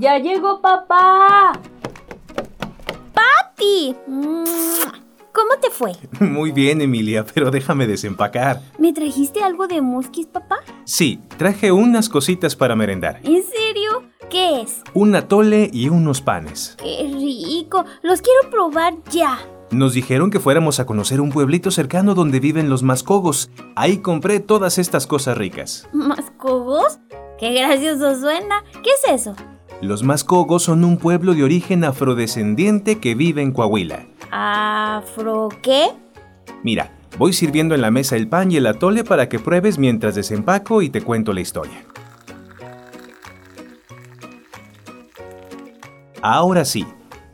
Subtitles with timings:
[0.00, 1.58] ¡Ya llegó papá!
[3.12, 3.96] ¡Papi!
[4.06, 5.90] ¿Cómo te fue?
[6.24, 8.62] Muy bien, Emilia, pero déjame desempacar.
[8.78, 10.58] ¿Me trajiste algo de muskis, papá?
[10.84, 13.18] Sí, traje unas cositas para merendar.
[13.24, 14.04] ¿En serio?
[14.30, 14.82] ¿Qué es?
[14.94, 16.76] Un atole y unos panes.
[16.78, 17.84] ¡Qué rico!
[18.02, 19.40] Los quiero probar ya.
[19.72, 23.50] Nos dijeron que fuéramos a conocer un pueblito cercano donde viven los mascogos.
[23.74, 25.88] Ahí compré todas estas cosas ricas.
[25.92, 27.00] ¿Mascogos?
[27.36, 28.62] ¡Qué gracioso suena!
[28.84, 29.34] ¿Qué es eso?
[29.80, 34.06] Los mascogos son un pueblo de origen afrodescendiente que vive en Coahuila.
[34.32, 35.90] ¿Afro qué?
[36.64, 40.16] Mira, voy sirviendo en la mesa el pan y el atole para que pruebes mientras
[40.16, 41.84] desempaco y te cuento la historia.
[46.22, 46.84] Ahora sí,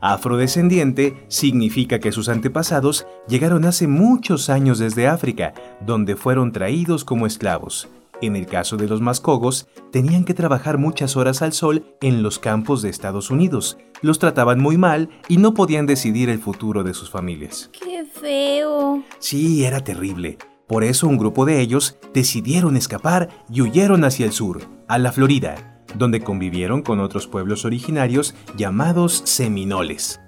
[0.00, 5.54] afrodescendiente significa que sus antepasados llegaron hace muchos años desde África,
[5.86, 7.88] donde fueron traídos como esclavos.
[8.22, 12.38] En el caso de los mascogos, tenían que trabajar muchas horas al sol en los
[12.38, 13.78] campos de Estados Unidos.
[14.00, 17.68] Los trataban muy mal y no podían decidir el futuro de sus familias.
[17.72, 19.02] ¡Qué feo!
[19.18, 20.38] Sí, era terrible.
[20.68, 25.10] Por eso un grupo de ellos decidieron escapar y huyeron hacia el sur, a la
[25.10, 30.20] Florida, donde convivieron con otros pueblos originarios llamados seminoles.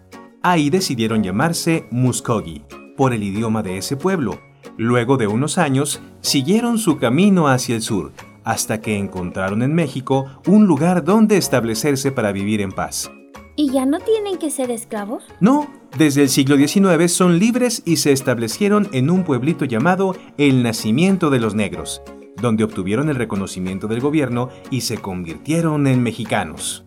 [0.42, 2.64] Ahí decidieron llamarse Muskogee,
[2.96, 4.40] por el idioma de ese pueblo,
[4.76, 10.26] Luego de unos años, siguieron su camino hacia el sur, hasta que encontraron en México
[10.46, 13.10] un lugar donde establecerse para vivir en paz.
[13.56, 15.22] ¿Y ya no tienen que ser esclavos?
[15.38, 20.64] No, desde el siglo XIX son libres y se establecieron en un pueblito llamado El
[20.64, 22.02] Nacimiento de los Negros,
[22.36, 26.84] donde obtuvieron el reconocimiento del gobierno y se convirtieron en mexicanos.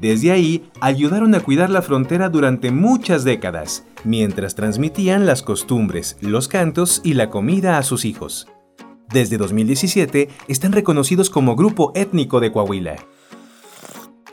[0.00, 6.48] Desde ahí ayudaron a cuidar la frontera durante muchas décadas, mientras transmitían las costumbres, los
[6.48, 8.48] cantos y la comida a sus hijos.
[9.12, 12.96] Desde 2017 están reconocidos como grupo étnico de Coahuila.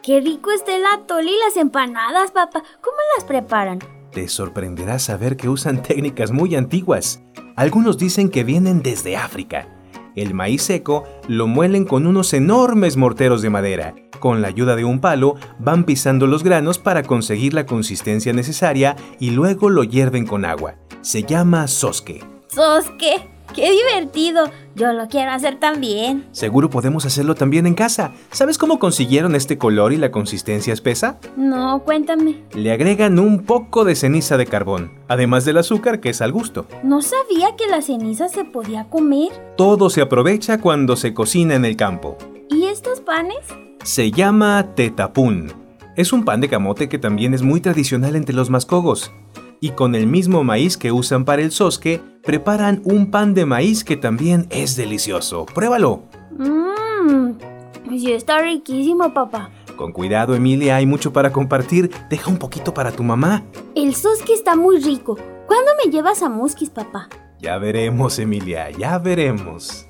[0.03, 2.63] ¡Qué rico está el atole y las empanadas, papá!
[2.81, 3.79] ¿Cómo las preparan?
[4.11, 7.21] Te sorprenderá saber que usan técnicas muy antiguas.
[7.57, 9.67] Algunos dicen que vienen desde África.
[10.15, 13.95] El maíz seco lo muelen con unos enormes morteros de madera.
[14.19, 18.95] Con la ayuda de un palo van pisando los granos para conseguir la consistencia necesaria
[19.19, 20.75] y luego lo hierven con agua.
[21.01, 22.23] Se llama sosque.
[22.47, 23.29] ¿Sosque?
[23.55, 24.49] ¡Qué divertido!
[24.75, 26.25] Yo lo quiero hacer también.
[26.31, 28.11] Seguro podemos hacerlo también en casa.
[28.31, 31.17] ¿Sabes cómo consiguieron este color y la consistencia espesa?
[31.37, 32.43] No, cuéntame.
[32.53, 36.67] Le agregan un poco de ceniza de carbón, además del azúcar que es al gusto.
[36.83, 39.29] No sabía que la ceniza se podía comer.
[39.55, 42.17] Todo se aprovecha cuando se cocina en el campo.
[42.49, 43.37] ¿Y estos panes?
[43.87, 45.53] Se llama tetapún.
[45.95, 49.13] Es un pan de camote que también es muy tradicional entre los mascogos
[49.61, 53.85] y con el mismo maíz que usan para el sosque, preparan un pan de maíz
[53.85, 55.45] que también es delicioso.
[55.45, 56.03] ¡Pruébalo!
[56.37, 57.31] Mmm,
[57.89, 59.51] sí está riquísimo, papá.
[59.77, 61.89] Con cuidado, Emilia, hay mucho para compartir.
[62.09, 63.45] Deja un poquito para tu mamá.
[63.73, 65.17] El sosque está muy rico.
[65.47, 67.07] ¿Cuándo me llevas a Muskis, papá?
[67.39, 69.86] Ya veremos, Emilia, ya veremos.